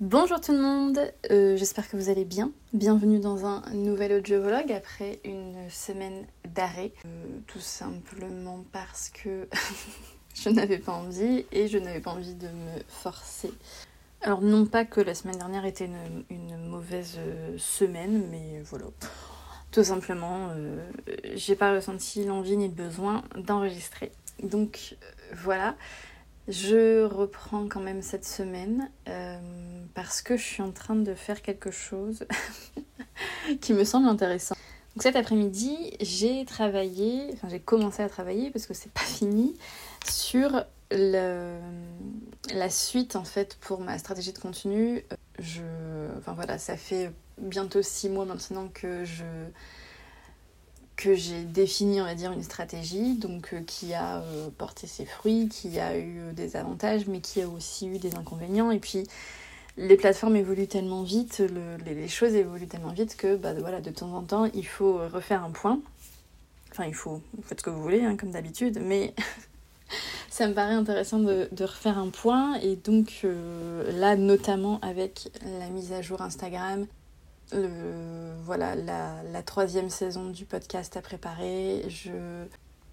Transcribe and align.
Bonjour 0.00 0.40
tout 0.40 0.52
le 0.52 0.62
monde, 0.62 0.98
euh, 1.30 1.58
j'espère 1.58 1.86
que 1.86 1.94
vous 1.98 2.08
allez 2.08 2.24
bien. 2.24 2.52
Bienvenue 2.72 3.20
dans 3.20 3.44
un 3.44 3.60
nouvel 3.74 4.14
audio 4.14 4.40
vlog 4.40 4.72
après 4.72 5.20
une 5.26 5.68
semaine 5.68 6.26
d'arrêt. 6.54 6.92
Euh, 7.04 7.26
tout 7.46 7.60
simplement 7.60 8.64
parce 8.72 9.10
que 9.10 9.46
je 10.34 10.48
n'avais 10.48 10.78
pas 10.78 10.92
envie 10.92 11.44
et 11.52 11.68
je 11.68 11.76
n'avais 11.76 12.00
pas 12.00 12.12
envie 12.12 12.32
de 12.32 12.46
me 12.46 12.82
forcer. 12.88 13.52
Alors 14.22 14.40
non 14.40 14.64
pas 14.64 14.86
que 14.86 15.02
la 15.02 15.14
semaine 15.14 15.36
dernière 15.36 15.66
était 15.66 15.90
une, 16.30 16.56
mauvaise 16.66 17.16
euh, 17.18 17.58
semaine, 17.58 18.26
mais 18.30 18.62
voilà. 18.62 18.86
Tout 19.70 19.84
simplement, 19.84 20.48
j'ai 21.34 21.56
pas 21.56 21.74
ressenti 21.74 22.24
l'envie 22.24 22.56
ni 22.56 22.68
le 22.68 22.74
besoin 22.74 23.22
d'enregistrer. 23.36 24.12
Donc 24.42 24.96
voilà. 25.34 25.76
Je 26.50 27.04
reprends 27.04 27.68
quand 27.68 27.80
même 27.80 28.02
cette 28.02 28.24
semaine 28.24 28.90
euh, 29.08 29.38
parce 29.94 30.20
que 30.20 30.36
je 30.36 30.42
suis 30.42 30.62
en 30.62 30.72
train 30.72 30.96
de 30.96 31.14
faire 31.14 31.42
quelque 31.42 31.70
chose 31.70 32.26
qui 33.60 33.72
me 33.72 33.84
semble 33.84 34.08
intéressant. 34.08 34.56
Donc 34.96 35.04
cet 35.04 35.14
après-midi, 35.14 35.96
j'ai 36.00 36.44
travaillé, 36.44 37.30
enfin 37.34 37.48
j'ai 37.48 37.60
commencé 37.60 38.02
à 38.02 38.08
travailler 38.08 38.50
parce 38.50 38.66
que 38.66 38.74
c'est 38.74 38.90
pas 38.90 39.00
fini, 39.04 39.56
sur 40.04 40.64
le, 40.90 41.56
la 42.52 42.68
suite 42.68 43.14
en 43.14 43.24
fait 43.24 43.56
pour 43.60 43.80
ma 43.80 43.96
stratégie 43.98 44.32
de 44.32 44.38
contenu. 44.38 45.04
Je, 45.38 45.62
enfin 46.18 46.32
voilà, 46.32 46.58
ça 46.58 46.76
fait 46.76 47.12
bientôt 47.38 47.80
six 47.80 48.08
mois 48.08 48.24
maintenant 48.24 48.66
que 48.74 49.04
je 49.04 49.22
que 51.00 51.14
j'ai 51.14 51.44
défini, 51.44 52.00
on 52.00 52.04
va 52.04 52.14
dire, 52.14 52.30
une 52.30 52.42
stratégie, 52.42 53.14
donc 53.14 53.54
euh, 53.54 53.62
qui 53.66 53.94
a 53.94 54.18
euh, 54.18 54.50
porté 54.56 54.86
ses 54.86 55.06
fruits, 55.06 55.48
qui 55.48 55.80
a 55.80 55.96
eu 55.96 56.18
euh, 56.18 56.32
des 56.32 56.56
avantages, 56.56 57.06
mais 57.06 57.20
qui 57.20 57.40
a 57.40 57.48
aussi 57.48 57.88
eu 57.88 57.98
des 57.98 58.16
inconvénients. 58.16 58.70
Et 58.70 58.78
puis, 58.78 59.06
les 59.78 59.96
plateformes 59.96 60.36
évoluent 60.36 60.66
tellement 60.66 61.02
vite, 61.02 61.42
les, 61.86 62.08
choses 62.08 62.34
évoluent 62.34 62.68
tellement 62.68 62.92
vite 62.92 63.16
que, 63.16 63.34
bah, 63.36 63.54
voilà, 63.54 63.80
de 63.80 63.90
temps 63.90 64.12
en 64.12 64.22
temps, 64.22 64.44
il 64.52 64.66
faut 64.66 64.98
refaire 65.08 65.42
un 65.42 65.50
point. 65.50 65.80
Enfin, 66.70 66.84
il 66.84 66.94
faut, 66.94 67.22
vous 67.34 67.42
faites 67.42 67.60
ce 67.60 67.64
que 67.64 67.70
vous 67.70 67.82
voulez, 67.82 68.04
hein, 68.04 68.16
comme 68.16 68.30
d'habitude, 68.30 68.78
mais 68.84 69.14
ça 70.30 70.46
me 70.46 70.52
paraît 70.52 70.74
intéressant 70.74 71.18
de, 71.18 71.48
refaire 71.60 71.98
un 71.98 72.10
point. 72.10 72.56
Et 72.60 72.76
donc, 72.76 73.24
là, 73.88 74.16
notamment 74.16 74.78
avec 74.82 75.30
la 75.60 75.68
mise 75.68 75.92
à 75.92 76.02
jour 76.02 76.20
Instagram, 76.20 76.86
voilà, 77.52 78.74
la, 78.74 79.42
troisième 79.42 79.90
saison 79.90 80.30
du 80.30 80.44
podcast 80.44 80.96
à 80.96 81.02
préparer. 81.02 81.84
Je, 81.88 82.44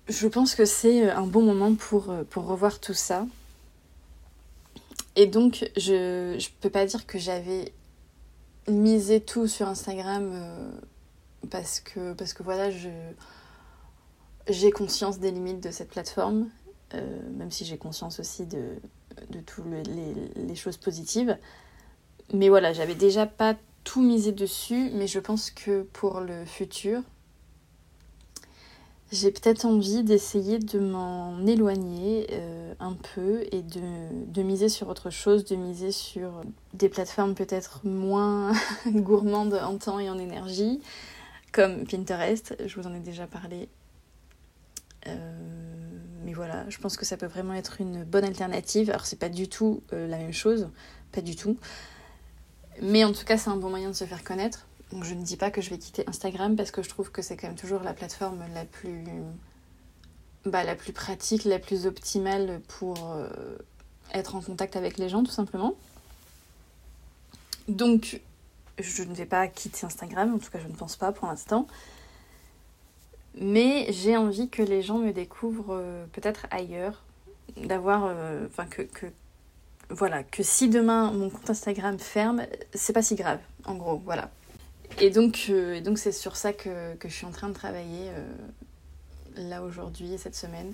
je 0.08 0.28
pense 0.28 0.56
que 0.56 0.66
c'est 0.66 1.10
un 1.10 1.28
bon 1.28 1.44
moment 1.44 1.76
pour, 1.76 2.14
pour 2.30 2.46
revoir 2.46 2.80
tout 2.80 2.94
ça. 2.94 3.26
Et 5.16 5.26
donc, 5.26 5.70
je 5.76 6.36
ne 6.36 6.60
peux 6.62 6.70
pas 6.70 6.86
dire 6.86 7.08
que 7.08 7.18
j'avais 7.18 7.74
misé 8.68 9.20
tout 9.20 9.48
sur 9.48 9.68
Instagram 9.68 10.32
euh, 10.34 10.72
parce, 11.50 11.80
que, 11.80 12.14
parce 12.14 12.34
que 12.34 12.44
voilà, 12.44 12.70
j'ai 14.48 14.72
conscience 14.72 15.20
des 15.20 15.32
limites 15.32 15.62
de 15.62 15.72
cette 15.72 15.90
plateforme, 15.90 16.50
euh, 16.94 17.20
même 17.32 17.52
si 17.52 17.66
j'ai 17.66 17.78
conscience 17.78 18.20
aussi 18.20 18.46
de, 18.46 18.76
de 19.32 19.40
toutes 19.40 19.66
les, 19.66 20.14
les, 20.36 20.56
choses 20.56 20.78
positives. 20.78 21.38
Mais 22.34 22.50
voilà, 22.50 22.74
j'avais 22.74 22.96
déjà 22.96 23.26
pas 23.26 23.56
tout 23.88 24.02
miser 24.02 24.34
dessus, 24.34 24.92
mais 24.94 25.08
je 25.08 25.18
pense 25.18 25.50
que 25.50 25.84
pour 25.94 26.20
le 26.20 26.44
futur, 26.44 27.02
j'ai 29.14 29.32
peut-être 29.32 29.64
envie 29.64 30.04
d'essayer 30.04 30.60
de 30.60 30.78
m'en 30.78 31.40
éloigner 31.48 32.28
euh, 32.34 32.74
un 32.82 32.96
peu 33.16 33.46
et 33.54 33.62
de, 33.62 34.42
miser 34.42 34.68
sur 34.68 34.90
autre 34.90 35.10
chose, 35.10 35.46
de 35.46 35.56
miser 35.56 35.94
sur 35.94 36.42
des 36.74 36.90
plateformes 36.90 37.34
peut-être 37.34 37.80
moins 37.86 38.52
gourmandes 38.88 39.54
en 39.54 39.78
temps 39.78 40.00
et 40.00 40.10
en 40.10 40.20
énergie, 40.20 40.82
comme 41.54 41.86
Pinterest, 41.86 42.58
je 42.66 42.76
vous 42.78 42.88
en 42.88 42.94
ai 42.94 43.00
déjà 43.00 43.26
parlé. 43.26 43.70
Euh, 45.08 45.40
mais 46.26 46.34
voilà, 46.34 46.70
je 46.70 46.78
pense 46.80 46.98
que 46.98 47.06
ça 47.06 47.16
peut 47.16 47.26
vraiment 47.26 47.54
être 47.54 47.80
une 47.80 48.04
bonne 48.04 48.26
alternative. 48.26 48.90
Alors 48.90 49.06
c'est 49.06 49.20
pas 49.20 49.30
du 49.30 49.48
tout 49.48 49.82
euh, 49.94 50.10
la 50.10 50.18
même 50.18 50.34
chose, 50.34 50.68
pas 51.14 51.22
du 51.22 51.38
tout. 51.38 51.58
Mais 52.82 53.04
en 53.04 53.12
tout 53.12 53.26
cas, 53.26 53.38
c'est 53.38 53.50
un 53.50 53.58
bon 53.58 53.70
moyen 53.70 53.90
de 53.90 53.96
se 53.96 54.06
faire 54.06 54.24
connaître. 54.24 54.68
Donc 54.92 55.04
je 55.04 55.14
ne 55.14 55.24
dis 55.24 55.38
pas 55.38 55.52
que 55.52 55.62
je 55.62 55.70
vais 55.70 55.78
quitter 55.78 56.04
Instagram 56.08 56.56
parce 56.56 56.72
que 56.72 56.82
je 56.82 56.90
trouve 56.90 57.12
que 57.12 57.22
c'est 57.22 57.36
quand 57.36 57.48
même 57.48 57.58
toujours 57.58 57.82
la 57.82 57.94
plateforme 57.94 58.44
la 58.54 58.64
plus, 58.64 59.04
bah, 60.46 60.64
la 60.64 60.76
plus 60.76 60.94
pratique, 60.94 61.44
la 61.44 61.60
plus 61.60 61.86
optimale 61.86 62.62
pour 62.68 63.12
euh, 63.12 63.28
être 64.14 64.36
en 64.36 64.42
contact 64.42 64.76
avec 64.76 64.98
les 64.98 65.10
gens, 65.10 65.24
tout 65.24 65.32
simplement. 65.32 65.76
Donc 67.68 68.22
je 68.80 69.04
ne 69.04 69.14
vais 69.14 69.26
pas 69.26 69.48
quitter 69.48 69.86
Instagram, 69.86 70.34
en 70.36 70.38
tout 70.38 70.52
cas 70.52 70.60
je 70.60 70.68
ne 70.68 70.76
pense 70.76 70.96
pas 70.96 71.12
pour 71.12 71.28
l'instant. 71.28 71.68
Mais 73.40 73.92
j'ai 73.92 74.18
envie 74.18 74.50
que 74.50 74.64
les 74.64 74.82
gens 74.82 74.98
me 74.98 75.12
découvrent 75.12 75.74
euh, 75.74 76.06
peut-être 76.14 76.48
ailleurs, 76.50 77.04
d'avoir, 77.58 78.06
euh, 78.06 78.48
enfin 78.48 78.66
que, 78.66 78.84
que 78.84 79.08
voilà, 79.90 80.24
que 80.24 80.44
si 80.44 80.70
demain 80.70 81.12
mon 81.12 81.30
compte 81.30 81.50
Instagram 81.50 81.98
ferme, 81.98 82.46
c'est 82.74 82.94
pas 82.94 83.02
si 83.02 83.16
grave, 83.16 83.40
en 83.66 83.76
gros, 83.76 84.02
voilà. 84.04 84.30
Et 85.00 85.10
donc, 85.10 85.48
euh, 85.50 85.80
donc 85.82 85.98
c'est 85.98 86.12
sur 86.12 86.36
ça 86.36 86.54
que, 86.54 86.96
je 87.02 87.08
suis 87.08 87.26
en 87.26 87.32
train 87.32 87.50
de 87.50 87.54
travailler 87.54 88.10
euh, 88.10 88.28
là 89.36 89.64
aujourd'hui, 89.64 90.18
cette 90.18 90.36
semaine. 90.36 90.74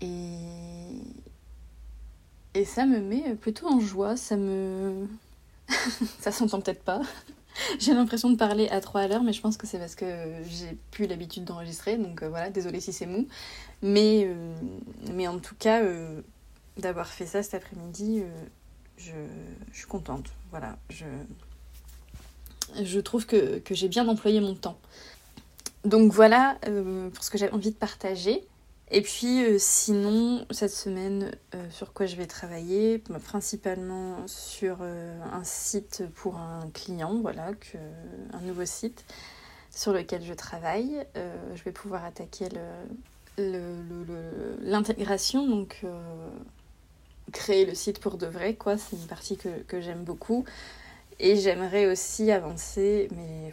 Et, 0.00 0.38
et 2.54 2.64
ça 2.64 2.86
me 2.86 3.00
met 3.00 3.34
plutôt 3.34 3.68
en 3.68 3.80
joie, 3.80 4.16
ça 4.16 4.36
me... 4.36 5.06
ça 6.20 6.32
s'entend 6.32 6.60
peut-être 6.60 6.82
pas. 6.82 7.02
j'ai 7.78 7.94
l'impression 7.94 8.30
de 8.30 8.36
parler 8.36 8.68
à 8.68 8.80
trois 8.80 9.02
à 9.02 9.08
l'heure, 9.08 9.22
mais 9.22 9.32
je 9.32 9.40
pense 9.40 9.56
que 9.56 9.66
c'est 9.66 9.78
parce 9.78 9.94
que 9.94 10.06
j'ai 10.48 10.76
plus 10.90 11.06
l'habitude 11.06 11.44
d'enregistrer, 11.44 11.98
donc 11.98 12.22
euh, 12.22 12.28
voilà, 12.28 12.50
désolée 12.50 12.80
si 12.80 12.92
c'est 12.92 13.06
mou. 13.06 13.28
Mais, 13.82 14.28
mais 15.12 15.28
en 15.28 15.38
tout 15.38 15.54
cas 15.54 15.82
d'avoir 16.76 17.08
fait 17.08 17.26
ça 17.26 17.42
cet 17.42 17.54
après-midi. 17.54 18.22
Euh, 18.22 18.44
je, 18.98 19.12
je, 19.72 19.78
suis 19.78 19.86
contente. 19.86 20.26
Voilà, 20.50 20.78
je, 20.88 21.04
je 22.82 23.00
trouve 23.00 23.26
que, 23.26 23.58
que 23.58 23.74
j'ai 23.74 23.88
bien 23.88 24.08
employé 24.08 24.40
mon 24.40 24.54
temps. 24.54 24.78
Donc 25.84 26.12
voilà 26.12 26.58
euh, 26.66 27.10
pour 27.10 27.22
ce 27.22 27.30
que 27.30 27.38
j'ai 27.38 27.50
envie 27.50 27.70
de 27.70 27.76
partager. 27.76 28.44
Et 28.90 29.02
puis 29.02 29.44
euh, 29.44 29.56
sinon, 29.58 30.46
cette 30.50 30.70
semaine, 30.70 31.32
sur 31.70 31.92
quoi 31.92 32.06
je 32.06 32.16
vais 32.16 32.26
travailler 32.26 33.02
bah, 33.10 33.18
Principalement 33.22 34.26
sur 34.26 34.78
un 34.82 35.44
site 35.44 36.04
pour 36.14 36.38
un 36.38 36.70
client, 36.72 37.18
voilà, 37.20 37.52
que, 37.54 37.78
un 38.32 38.40
nouveau 38.40 38.64
site 38.64 39.04
sur 39.70 39.92
lequel 39.92 40.22
je 40.22 40.32
travaille. 40.32 41.04
je 41.14 41.62
vais 41.64 41.72
pouvoir 41.72 42.04
attaquer 42.04 42.48
l'intégration, 43.36 45.44
le, 45.44 45.50
le, 45.50 45.54
donc 45.54 45.84
créer 47.32 47.66
le 47.66 47.74
site 47.74 48.00
pour 48.00 48.16
de 48.16 48.26
vrai, 48.26 48.54
quoi. 48.54 48.76
C'est 48.78 48.96
une 48.96 49.06
partie 49.06 49.36
que, 49.36 49.48
que 49.66 49.80
j'aime 49.80 50.04
beaucoup. 50.04 50.44
Et 51.18 51.36
j'aimerais 51.36 51.86
aussi 51.86 52.30
avancer, 52.30 53.08
mais 53.16 53.52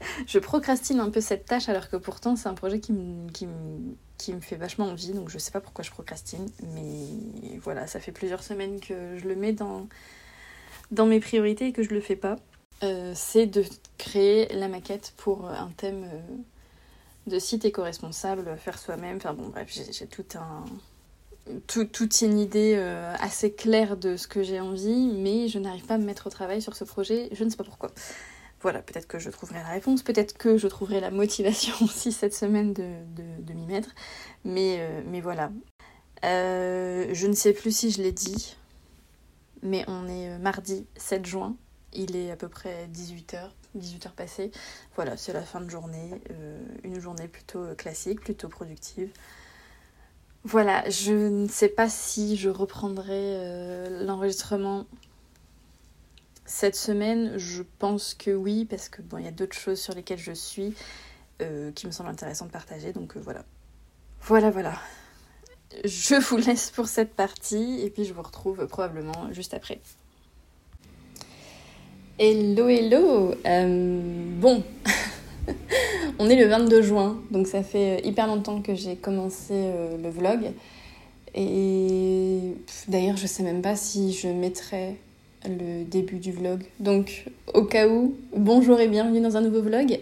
je 0.26 0.38
procrastine 0.38 1.00
un 1.00 1.10
peu 1.10 1.20
cette 1.20 1.44
tâche 1.44 1.68
alors 1.68 1.88
que 1.88 1.96
pourtant 1.96 2.36
c'est 2.36 2.48
un 2.48 2.54
projet 2.54 2.80
qui 2.80 2.92
me, 2.92 3.28
qui, 3.30 3.46
me, 3.46 3.96
qui 4.18 4.32
me 4.32 4.40
fait 4.40 4.56
vachement 4.56 4.86
envie, 4.86 5.12
donc 5.12 5.30
je 5.30 5.38
sais 5.38 5.50
pas 5.50 5.60
pourquoi 5.60 5.82
je 5.82 5.90
procrastine, 5.90 6.48
mais 6.74 7.58
voilà, 7.60 7.86
ça 7.86 7.98
fait 7.98 8.12
plusieurs 8.12 8.42
semaines 8.42 8.80
que 8.80 9.18
je 9.18 9.26
le 9.26 9.34
mets 9.34 9.52
dans, 9.52 9.88
dans 10.92 11.06
mes 11.06 11.20
priorités 11.20 11.68
et 11.68 11.72
que 11.72 11.82
je 11.82 11.90
le 11.90 12.00
fais 12.00 12.16
pas. 12.16 12.36
Euh, 12.82 13.12
c'est 13.14 13.46
de 13.46 13.64
créer 13.98 14.48
la 14.54 14.68
maquette 14.68 15.12
pour 15.16 15.48
un 15.48 15.70
thème 15.76 16.04
euh, 16.04 16.20
de 17.26 17.38
site 17.38 17.64
éco-responsable, 17.64 18.56
faire 18.58 18.78
soi-même, 18.78 19.16
enfin 19.16 19.34
bon 19.34 19.48
bref, 19.48 19.68
j'ai 19.70 20.06
tout 20.06 20.24
un, 20.36 20.64
tout, 21.66 21.84
toute 21.84 22.20
une 22.20 22.38
idée 22.38 22.74
euh, 22.76 23.14
assez 23.18 23.52
claire 23.52 23.96
de 23.96 24.16
ce 24.16 24.26
que 24.26 24.42
j'ai 24.42 24.60
envie, 24.60 25.08
mais 25.08 25.48
je 25.48 25.58
n'arrive 25.58 25.84
pas 25.84 25.94
à 25.94 25.98
me 25.98 26.04
mettre 26.04 26.26
au 26.26 26.30
travail 26.30 26.62
sur 26.62 26.76
ce 26.76 26.84
projet, 26.84 27.28
je 27.32 27.44
ne 27.44 27.50
sais 27.50 27.56
pas 27.56 27.64
pourquoi. 27.64 27.90
voilà, 28.60 28.82
peut-être 28.82 29.06
que 29.06 29.18
je 29.18 29.30
trouverai 29.30 29.58
la 29.58 29.68
réponse, 29.68 30.02
peut-être 30.02 30.36
que 30.36 30.56
je 30.56 30.68
trouverai 30.68 31.00
la 31.00 31.10
motivation 31.10 31.74
aussi 31.84 32.12
cette 32.12 32.34
semaine 32.34 32.72
de, 32.72 32.84
de, 33.42 33.52
m'y 33.52 33.66
mettre. 33.66 33.90
Mais, 34.44 34.78
euh, 34.80 35.02
mais 35.06 35.20
voilà. 35.20 35.50
Euh, 36.24 37.08
je 37.12 37.26
ne 37.26 37.34
sais 37.34 37.52
plus 37.52 37.74
si 37.74 37.90
je 37.90 38.02
l'ai 38.02 38.12
dit, 38.12 38.56
mais 39.62 39.84
on 39.88 40.08
est 40.08 40.38
mardi 40.38 40.86
7 40.96 41.26
juin. 41.26 41.56
Il 41.92 42.14
est 42.14 42.30
à 42.30 42.36
peu 42.36 42.48
près 42.48 42.88
18h, 42.94 43.50
18h 43.76 44.12
passées. 44.12 44.52
Voilà, 44.94 45.16
c'est 45.16 45.32
la 45.32 45.42
fin 45.42 45.60
de 45.60 45.68
journée. 45.70 46.20
une 46.84 47.00
journée 47.00 47.26
plutôt 47.26 47.74
classique, 47.76 48.20
plutôt 48.20 48.48
productive. 48.48 49.10
Voilà, 50.44 50.88
je 50.88 51.12
ne 51.12 51.48
sais 51.48 51.68
pas 51.68 51.88
si 51.88 52.36
je 52.36 52.48
reprendrai 52.48 53.36
l'enregistrement 54.04 54.86
cette 56.50 56.74
semaine, 56.74 57.38
je 57.38 57.62
pense 57.78 58.12
que 58.14 58.32
oui, 58.32 58.64
parce 58.64 58.88
que 58.88 59.02
bon, 59.02 59.18
il 59.18 59.24
y 59.24 59.28
a 59.28 59.32
d'autres 59.32 59.56
choses 59.56 59.80
sur 59.80 59.94
lesquelles 59.94 60.18
je 60.18 60.32
suis 60.32 60.74
euh, 61.40 61.70
qui 61.72 61.86
me 61.86 61.92
semblent 61.92 62.10
intéressantes 62.10 62.48
de 62.48 62.52
partager, 62.52 62.92
donc 62.92 63.16
euh, 63.16 63.20
voilà. 63.20 63.44
Voilà, 64.22 64.50
voilà. 64.50 64.74
Je 65.84 66.16
vous 66.16 66.36
laisse 66.48 66.70
pour 66.70 66.88
cette 66.88 67.14
partie 67.14 67.80
et 67.82 67.90
puis 67.90 68.04
je 68.04 68.12
vous 68.12 68.22
retrouve 68.22 68.66
probablement 68.66 69.32
juste 69.32 69.54
après. 69.54 69.80
Hello, 72.18 72.68
hello 72.68 73.34
euh, 73.46 74.00
Bon, 74.40 74.64
on 76.20 76.28
est 76.28 76.36
le 76.36 76.46
22 76.46 76.82
juin, 76.82 77.18
donc 77.30 77.46
ça 77.46 77.62
fait 77.62 78.06
hyper 78.06 78.26
longtemps 78.26 78.60
que 78.60 78.74
j'ai 78.74 78.94
commencé 78.94 79.54
le 80.02 80.10
vlog. 80.10 80.52
Et 81.34 82.40
d'ailleurs, 82.88 83.16
je 83.16 83.26
sais 83.26 83.42
même 83.42 83.62
pas 83.62 83.74
si 83.74 84.12
je 84.12 84.28
mettrai 84.28 84.96
le 85.46 85.84
début 85.84 86.18
du 86.18 86.32
vlog. 86.32 86.62
Donc, 86.78 87.24
au 87.54 87.64
cas 87.64 87.88
où, 87.88 88.14
bonjour 88.36 88.78
et 88.80 88.88
bienvenue 88.88 89.20
dans 89.20 89.36
un 89.36 89.40
nouveau 89.40 89.62
vlog. 89.62 89.98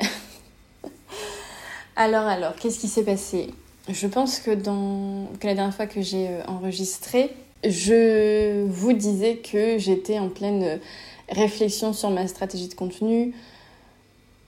alors, 1.97 2.27
alors, 2.27 2.57
qu'est-ce 2.57 2.81
qui 2.81 2.89
s'est 2.89 3.05
passé? 3.05 3.49
Je 3.89 4.07
pense 4.07 4.41
que, 4.41 4.51
dans... 4.51 5.29
que 5.39 5.47
la 5.47 5.55
dernière 5.55 5.75
fois 5.75 5.87
que 5.87 6.03
j'ai 6.03 6.29
euh, 6.29 6.43
enregistré, 6.49 7.31
je 7.65 8.65
vous 8.67 8.93
disais 8.93 9.37
que 9.37 9.79
j'étais 9.79 10.19
en 10.19 10.29
pleine 10.29 10.81
réflexion 11.29 11.93
sur 11.93 12.11
ma 12.11 12.27
stratégie 12.27 12.69
de 12.69 12.75
contenu. 12.75 13.35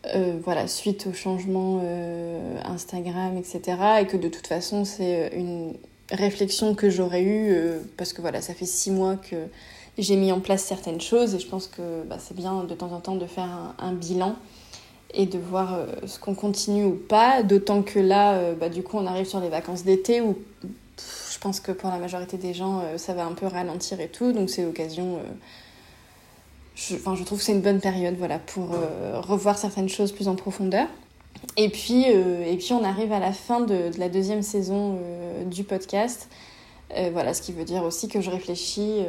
Euh, 0.07 0.39
voilà, 0.43 0.67
suite 0.67 1.07
au 1.07 1.13
changement 1.13 1.83
euh, 1.85 2.59
Instagram, 2.65 3.37
etc. 3.37 3.77
Et 4.01 4.07
que 4.07 4.17
de 4.17 4.29
toute 4.29 4.47
façon, 4.47 4.85
c'est 4.85 5.31
une 5.37 5.75
réflexion 6.11 6.75
que 6.75 6.89
j'aurais 6.89 7.23
eue 7.23 7.55
parce 7.97 8.13
que 8.13 8.21
voilà, 8.21 8.41
ça 8.41 8.55
fait 8.55 8.67
six 8.67 8.91
mois 8.91 9.17
que 9.17 9.37
j'ai 10.01 10.17
mis 10.17 10.33
en 10.33 10.41
place 10.41 10.65
certaines 10.65 11.01
choses 11.01 11.35
et 11.35 11.39
je 11.39 11.47
pense 11.47 11.67
que 11.67 12.03
bah, 12.05 12.17
c'est 12.19 12.37
bien 12.37 12.65
de 12.65 12.75
temps 12.75 12.93
en 12.93 13.01
temps 13.01 13.17
de 13.17 13.27
faire 13.27 13.75
un, 13.79 13.93
bilan 13.93 14.37
et 15.13 15.27
de 15.27 15.39
voir 15.39 15.75
euh, 15.75 15.87
ce 16.07 16.19
qu'on 16.19 16.35
continue 16.35 16.85
ou 16.85 16.95
pas. 16.95 17.43
D'autant 17.43 17.83
que 17.83 17.99
là, 17.99 18.35
euh, 18.35 18.55
bah, 18.55 18.69
du 18.69 18.83
coup, 18.83 18.97
on 18.97 19.07
arrive 19.07 19.27
sur 19.27 19.41
les 19.41 19.49
vacances 19.49 19.85
d'été 19.85 20.21
où 20.21 20.39
je 21.33 21.39
pense 21.39 21.61
que 21.61 21.73
pour 21.73 21.91
la 21.91 21.99
majorité 21.99 22.37
des 22.37 22.55
gens, 22.55 22.81
euh, 22.81 22.99
ça 22.99 23.15
va 23.15 23.25
un 23.25 23.33
peu 23.33 23.47
ralentir 23.47 24.01
et 24.01 24.09
tout. 24.09 24.33
Donc 24.33 24.51
c'est 24.51 24.65
l'occasion. 24.65 25.19
Je, 26.89 26.97
enfin, 26.97 27.15
je 27.15 27.25
trouve 27.25 27.39
que 27.39 27.45
c'est 27.45 27.53
une 27.53 27.61
bonne 27.61 27.81
période 27.81 28.17
voilà, 28.17 28.39
pour 28.39 28.71
revoir 29.29 29.59
certaines 29.59 29.89
choses 29.89 30.13
plus 30.13 30.29
en 30.29 30.35
profondeur. 30.35 30.87
Et 31.57 31.69
puis, 31.69 32.05
et 32.05 32.57
puis 32.57 32.73
on 32.73 32.85
arrive 32.85 33.13
à 33.13 33.19
la 33.19 33.33
fin 33.33 33.61
de, 33.61 33.91
la 33.99 34.09
deuxième 34.09 34.43
saison 34.43 34.99
du 35.45 35.65
podcast. 35.65 36.29
voilà, 37.13 37.35
ce 37.35 37.43
qui 37.43 37.53
veut 37.53 37.65
dire 37.65 37.83
aussi 37.85 38.09
que 38.09 38.21
je 38.21 38.31
réfléchis 38.31 39.05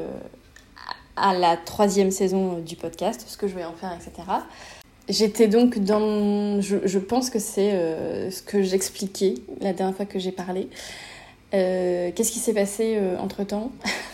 à 1.16 1.34
la 1.34 1.58
troisième 1.58 2.12
saison 2.12 2.60
du 2.60 2.76
podcast, 2.76 3.24
ce 3.28 3.38
que 3.38 3.48
je 3.48 3.56
vais 3.56 3.66
en 3.66 3.74
faire, 3.74 3.94
etc. 3.94 4.28
J'étais 5.10 5.48
donc 5.48 5.80
dans... 5.80 6.62
Je, 6.62 6.98
pense 7.00 7.30
que 7.30 7.40
c'est 7.40 7.74
euh, 7.74 8.32
ce 8.32 8.42
que 8.42 8.62
j'expliquais 8.62 9.36
la 9.60 9.74
dernière 9.74 9.96
fois 9.96 10.06
que 10.06 10.20
j'ai 10.20 10.32
parlé. 10.32 10.70
Euh, 11.54 12.12
qu'est-ce 12.16 12.32
qui 12.32 12.40
s'est 12.40 12.54
passé 12.54 12.96
euh, 12.98 13.18
entre-temps? 13.18 13.72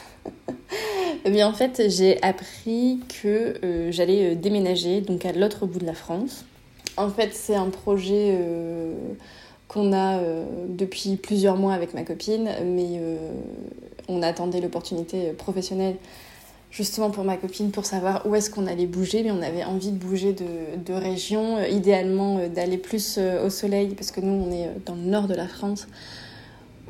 Eh 1.30 1.44
en 1.44 1.54
fait, 1.54 1.90
j'ai 1.90 2.22
appris 2.24 3.00
que 3.22 3.90
j'allais 3.92 4.36
déménager 4.36 5.02
donc 5.02 5.26
à 5.26 5.34
l'autre 5.34 5.66
bout 5.66 5.80
de 5.80 5.86
la 5.86 5.94
France. 5.94 6.46
En 6.96 7.10
fait, 7.10 7.32
c'est 7.34 7.56
un 7.56 7.70
projet 7.70 8.38
qu'on 9.68 9.92
a 9.92 10.22
depuis 10.70 11.18
plusieurs 11.18 11.58
mois 11.58 11.74
avec 11.74 11.94
ma 11.94 12.04
copine, 12.04 12.50
mais 12.66 13.02
on 14.08 14.22
attendait 14.22 14.62
l'opportunité 14.62 15.34
professionnelle 15.34 15.98
justement 16.72 17.10
pour 17.10 17.24
ma 17.24 17.38
copine 17.38 17.72
pour 17.72 17.86
savoir 17.86 18.26
où 18.26 18.36
est-ce 18.36 18.50
qu'on 18.50 18.68
allait 18.68 18.86
bouger, 18.86 19.24
mais 19.24 19.32
on 19.32 19.42
avait 19.42 19.64
envie 19.64 19.92
de 19.92 19.98
bouger 19.98 20.34
de, 20.34 20.94
région, 20.94 21.58
euh, 21.58 21.68
idéalement 21.68 22.38
euh, 22.38 22.50
d'aller 22.50 22.78
plus 22.78 23.18
euh, 23.18 23.46
au 23.46 23.50
soleil, 23.50 23.94
parce 23.96 24.12
que 24.12 24.22
nous 24.22 24.34
on 24.34 24.52
est 24.52 24.70
dans 24.86 24.96
le 24.96 25.02
nord 25.02 25.28
de 25.28 25.34
la 25.34 25.48
France, 25.48 25.88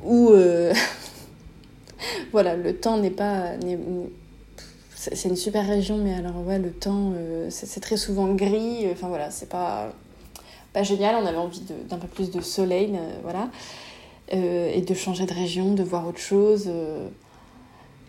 où 0.03 0.31
voilà, 2.31 2.55
le 2.55 2.75
temps 2.75 2.97
n'est 2.97 3.09
pas... 3.09 3.53
c'est 4.99 5.29
une 5.29 5.35
super 5.35 5.65
région, 5.67 5.97
mais 5.97 6.13
alors 6.13 6.35
ouais, 6.45 6.59
le 6.59 6.71
temps, 6.71 7.13
c'est 7.49 7.79
très 7.79 7.97
souvent 7.97 8.33
gris, 8.33 8.87
enfin 8.91 9.07
voilà, 9.07 9.29
c'est 9.29 9.47
pas, 9.47 9.93
pas 10.73 10.81
génial, 10.81 11.15
on 11.21 11.25
avait 11.25 11.37
envie 11.37 11.61
d'un 11.87 11.97
peu 11.97 12.07
plus 12.07 12.31
de 12.31 12.41
soleil, 12.41 12.97
voilà, 13.21 13.49
et 14.31 14.81
de 14.81 14.93
changer 14.95 15.27
de 15.27 15.33
région, 15.33 15.75
de 15.75 15.83
voir 15.83 16.07
autre 16.07 16.19
chose 16.19 16.67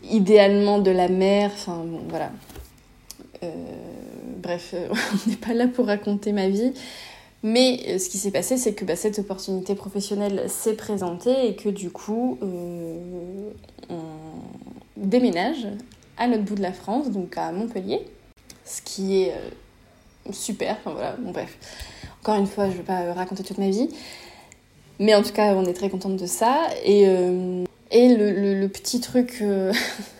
idéalement 0.04 0.78
de 0.78 0.90
la 0.90 1.08
mer, 1.08 1.50
enfin 1.52 1.84
bon, 1.84 2.00
voilà. 2.08 2.30
Euh, 3.42 3.48
bref, 4.38 4.72
euh, 4.74 4.88
on 5.26 5.30
n'est 5.30 5.36
pas 5.36 5.54
là 5.54 5.68
pour 5.68 5.86
raconter 5.86 6.32
ma 6.32 6.48
vie. 6.48 6.72
Mais 7.42 7.80
euh, 7.88 7.98
ce 7.98 8.08
qui 8.08 8.18
s'est 8.18 8.30
passé, 8.30 8.56
c'est 8.56 8.74
que 8.74 8.84
bah, 8.84 8.96
cette 8.96 9.18
opportunité 9.18 9.74
professionnelle 9.74 10.44
s'est 10.48 10.74
présentée 10.74 11.48
et 11.48 11.54
que 11.54 11.68
du 11.68 11.90
coup, 11.90 12.38
on 12.42 13.98
déménage 14.96 15.68
à 16.18 16.26
l'autre 16.26 16.44
bout 16.44 16.54
de 16.54 16.62
la 16.62 16.72
France, 16.72 17.10
donc 17.10 17.36
à 17.36 17.52
Montpellier, 17.52 18.00
ce 18.64 18.82
qui 18.82 19.22
est 19.22 19.34
super. 20.32 20.76
Enfin 20.80 20.92
voilà, 20.92 21.16
bon 21.18 21.30
bref. 21.30 21.56
Encore 22.20 22.36
une 22.36 22.46
fois, 22.46 22.66
je 22.66 22.72
ne 22.72 22.76
vais 22.78 22.82
pas 22.82 23.12
raconter 23.14 23.42
toute 23.42 23.58
ma 23.58 23.70
vie. 23.70 23.88
Mais 24.98 25.14
en 25.14 25.22
tout 25.22 25.32
cas, 25.32 25.54
on 25.54 25.64
est 25.64 25.74
très 25.74 25.88
contente 25.88 26.16
de 26.16 26.26
ça. 26.26 26.66
Et 26.84 27.06
et 27.90 28.14
le, 28.14 28.66
petit 28.68 29.00
truc. 29.00 29.38
Euh, 29.40 29.72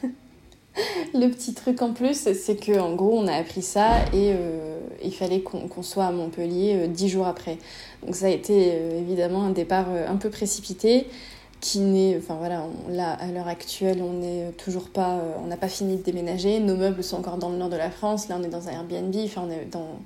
le 1.15 1.29
petit 1.29 1.55
truc 1.55 1.82
en 1.82 1.93
plus, 1.93 2.29
c'est 2.34 2.56
qu'en 2.56 2.94
gros, 2.94 3.19
on 3.19 3.27
a 3.27 3.34
appris 3.34 3.63
ça 3.63 3.99
et 4.13 4.32
euh, 4.32 4.79
il 5.03 5.13
fallait 5.13 5.41
qu'on 5.41 5.82
soit 5.82 6.06
à 6.06 6.13
Montpellier 6.13 6.75
euh, 6.77 6.87
dix 6.87 7.08
jours 7.08 7.27
après. 7.27 7.58
Donc 8.03 8.15
ça 8.15 8.27
a 8.27 8.31
été 8.31 8.72
évidemment 8.99 9.44
un 9.44 9.51
départ 9.51 9.87
un 9.91 10.17
peu 10.17 10.31
précipité 10.31 11.06
qui 11.60 11.81
n'est, 11.81 12.17
enfin 12.19 12.36
voilà, 12.36 12.65
là 12.88 13.12
à 13.12 13.27
l'heure 13.29 13.48
actuelle, 13.48 14.03
on 14.03 14.15
n'est 14.15 14.53
toujours 14.53 14.88
pas, 14.91 15.20
on 15.43 15.46
n'a 15.46 15.56
pas 15.56 15.69
fini 15.69 15.96
de 15.96 16.03
déménager. 16.03 16.60
Nos 16.60 16.77
meubles 16.77 17.03
sont 17.03 17.19
encore 17.19 17.38
dans 17.38 17.50
le 17.50 17.56
nord 17.56 17.69
de 17.69 17.77
la 17.77 17.91
France. 17.91 18.29
Là, 18.29 18.36
on 18.38 18.43
est 18.44 18.48
dans 18.48 18.69
un 18.69 18.72
Airbnb. 18.72 19.15
Enfin, 19.24 19.44
on 19.46 19.50
est 19.50 19.67
dans 19.70 19.98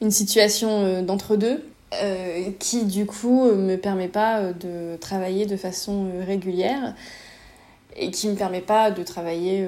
une 0.00 0.10
situation 0.10 1.02
d'entre 1.02 1.36
deux. 1.36 1.62
Euh, 1.94 2.50
qui 2.58 2.84
du 2.84 3.06
coup 3.06 3.50
me 3.50 3.76
permet 3.76 4.08
pas 4.08 4.40
euh, 4.40 4.52
de 4.52 4.98
travailler 4.98 5.46
de 5.46 5.56
façon 5.56 6.10
euh, 6.12 6.22
régulière 6.22 6.94
et 7.96 8.10
qui 8.10 8.28
me 8.28 8.34
permet 8.34 8.60
pas 8.60 8.90
de 8.90 9.02
travailler 9.02 9.66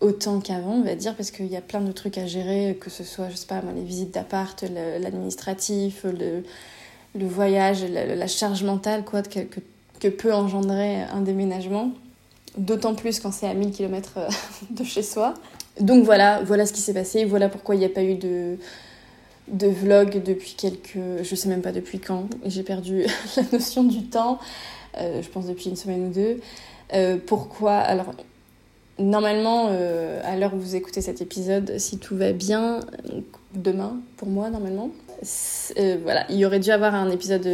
autant 0.00 0.40
qu'avant, 0.40 0.72
on 0.72 0.82
va 0.82 0.96
dire, 0.96 1.14
parce 1.14 1.30
qu'il 1.30 1.46
y 1.46 1.56
a 1.56 1.60
plein 1.60 1.80
de 1.80 1.92
trucs 1.92 2.18
à 2.18 2.26
gérer, 2.26 2.76
que 2.80 2.90
ce 2.90 3.04
soit, 3.04 3.28
je 3.30 3.36
sais 3.36 3.46
pas, 3.46 3.62
les 3.76 3.82
visites 3.82 4.12
d'appart, 4.12 4.64
l'administratif, 4.98 6.02
le, 6.02 6.42
le, 7.14 7.26
voyage, 7.26 7.84
la, 7.84 8.26
charge 8.26 8.62
mentale 8.62 9.04
quoi, 9.04 9.22
que, 9.22 10.08
peut 10.08 10.32
engendrer 10.32 11.02
un 11.02 11.20
déménagement, 11.20 11.90
d'autant 12.56 12.94
plus 12.94 13.20
quand 13.20 13.32
c'est 13.32 13.48
à 13.48 13.54
1000 13.54 13.70
km 13.72 14.18
de 14.70 14.84
chez 14.84 15.02
soi. 15.02 15.34
Donc 15.80 16.04
voilà, 16.04 16.42
voilà 16.42 16.66
ce 16.66 16.72
qui 16.72 16.80
s'est 16.80 16.94
passé, 16.94 17.24
voilà 17.24 17.48
pourquoi 17.48 17.74
il 17.74 17.78
n'y 17.78 17.84
a 17.84 17.90
pas 17.90 18.02
eu 18.02 18.16
de, 18.16 18.58
vlog 19.48 20.22
depuis 20.22 20.54
quelques... 20.54 21.22
Je 21.22 21.34
sais 21.34 21.48
même 21.48 21.62
pas 21.62 21.72
depuis 21.72 22.00
quand. 22.00 22.28
J'ai 22.44 22.62
perdu 22.62 23.06
la 23.36 23.42
notion 23.52 23.84
du 23.84 24.04
temps. 24.04 24.38
Euh, 24.96 25.22
je 25.22 25.28
pense 25.28 25.46
depuis 25.46 25.68
une 25.68 25.76
semaine 25.76 26.08
ou 26.08 26.12
deux. 26.12 26.40
Euh, 26.94 27.18
pourquoi? 27.24 27.74
Alors, 27.74 28.12
normalement, 28.98 29.68
euh, 29.70 30.20
à 30.24 30.36
l'heure 30.36 30.54
où 30.54 30.58
vous 30.58 30.76
écoutez 30.76 31.00
cet 31.00 31.20
épisode, 31.20 31.78
si 31.78 31.98
tout 31.98 32.16
va 32.16 32.32
bien, 32.32 32.80
demain 33.54 33.98
pour 34.16 34.28
moi, 34.28 34.50
normalement, 34.50 34.90
voilà, 36.02 36.26
il 36.30 36.36
y 36.36 36.46
aurait 36.46 36.60
dû 36.60 36.70
avoir 36.70 36.94
un 36.94 37.10
épisode 37.10 37.48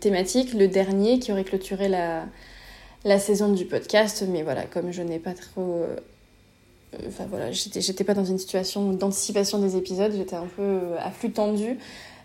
thématique, 0.00 0.54
le 0.54 0.68
dernier, 0.68 1.18
qui 1.18 1.32
aurait 1.32 1.44
clôturé 1.44 1.88
la, 1.88 2.26
la 3.04 3.18
saison 3.18 3.52
du 3.52 3.64
podcast. 3.64 4.24
Mais 4.28 4.42
voilà, 4.42 4.64
comme 4.64 4.92
je 4.92 5.02
n'ai 5.02 5.18
pas 5.18 5.34
trop 5.34 5.84
Enfin 7.06 7.26
voilà, 7.28 7.52
j'étais 7.52 8.04
pas 8.04 8.14
dans 8.14 8.24
une 8.24 8.38
situation 8.38 8.92
d'anticipation 8.92 9.58
des 9.58 9.76
épisodes, 9.76 10.12
j'étais 10.16 10.36
un 10.36 10.46
peu 10.56 10.62
euh, 10.62 10.96
à 10.98 11.10
flux 11.10 11.30
tendu. 11.30 11.78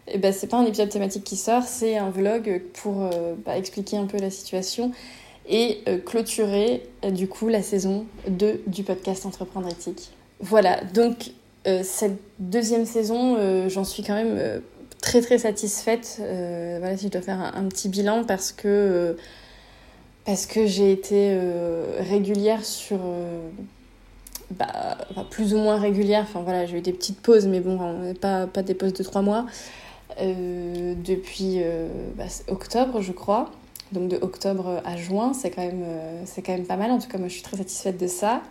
Et 0.08 0.18
ben 0.18 0.34
c'est 0.34 0.48
pas 0.48 0.58
un 0.58 0.66
épisode 0.66 0.90
thématique 0.90 1.24
qui 1.24 1.36
sort, 1.36 1.64
c'est 1.64 1.98
un 1.98 2.10
vlog 2.10 2.62
pour 2.74 3.04
euh, 3.04 3.36
bah, 3.46 3.58
expliquer 3.58 3.98
un 3.98 4.06
peu 4.06 4.18
la 4.18 4.30
situation 4.30 4.92
et 5.48 5.80
euh, 5.88 5.98
clôturer 5.98 6.84
du 7.10 7.28
coup 7.28 7.50
la 7.50 7.62
saison 7.62 8.06
2 8.28 8.64
du 8.68 8.84
podcast 8.84 9.26
Entreprendre 9.26 9.68
éthique. 9.70 10.12
Voilà, 10.40 10.84
donc 10.94 11.32
cette 11.84 12.20
deuxième 12.40 12.86
saison, 12.86 13.70
j'en 13.70 13.86
suis 13.86 14.04
quand 14.04 14.16
même 14.16 14.62
très 15.04 15.22
très 15.22 15.38
satisfaite. 15.38 16.16
voilà, 16.20 16.98
si 16.98 17.06
je 17.06 17.12
dois 17.12 17.22
faire 17.22 17.40
un, 17.40 17.66
petit 17.66 17.90
bilan 17.90 18.24
parce 18.24 18.52
que 18.52 19.16
parce 20.26 20.46
que 20.46 20.66
j'ai 20.66 20.92
été 20.92 21.38
régulière 22.00 22.64
sur 22.64 23.00
bah, 24.52 24.98
plus 25.30 25.54
ou 25.54 25.58
moins 25.58 25.78
régulière. 25.78 26.24
Enfin 26.24 26.42
voilà, 26.42 26.66
j'ai 26.66 26.78
eu 26.78 26.82
des 26.82 26.94
petites 26.94 27.20
pauses, 27.20 27.46
mais 27.48 27.60
bon, 27.60 28.14
pas, 28.22 28.48
pas 28.48 28.64
des 28.64 28.74
pauses 28.74 28.94
de 28.94 29.04
trois 29.04 29.22
mois. 29.22 29.46
Euh, 30.20 30.94
depuis 30.96 31.60
euh, 31.64 31.88
bah, 32.16 32.26
octobre, 32.48 33.02
je 33.02 33.12
crois. 33.12 33.52
Donc 33.92 34.10
de 34.10 34.18
octobre 34.18 34.82
à 34.86 34.98
juin, 34.98 35.34
c'est 35.34 35.52
quand, 35.52 35.62
même, 35.62 35.84
euh, 35.84 36.22
c'est 36.26 36.42
quand 36.42 36.54
même 36.54 36.66
pas 36.66 36.78
mal. 36.78 36.92
En 36.92 37.00
tout 37.00 37.08
cas, 37.08 37.18
moi, 37.18 37.28
je 37.28 37.34
suis 37.34 37.44
très 37.44 37.58
satisfaite 37.58 38.00
de 38.00 38.08
ça. 38.08 38.42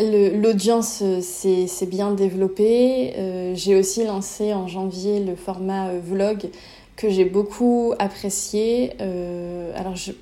L'audience 0.00 1.02
s'est 1.20 1.86
bien 1.86 2.12
développée. 2.12 3.12
j'ai 3.54 3.76
aussi 3.76 4.04
lancé 4.04 4.54
en 4.54 4.66
janvier 4.66 5.20
le 5.20 5.36
format 5.36 5.92
vlog 5.98 6.48
que 6.96 7.10
j'ai 7.10 7.24
beaucoup 7.24 7.92
apprécié. 7.98 8.92
alors, 9.74 9.96
je, 9.96 10.12